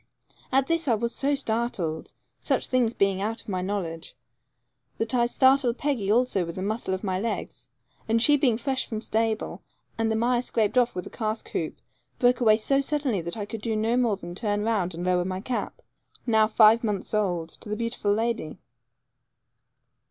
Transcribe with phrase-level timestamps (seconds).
[0.51, 4.15] At this I was so startled, such things beings out of my knowledge,
[4.97, 7.69] that I startled Peggy also with the muscle of my legs,
[8.09, 9.61] and she being fresh from stable,
[9.99, 11.77] and the mire scraped off with cask hoop,
[12.17, 15.23] broke away so suddenly that I could do no more than turn round and lower
[15.23, 15.83] my cap,
[16.25, 18.57] now five months old, to the beautiful lady.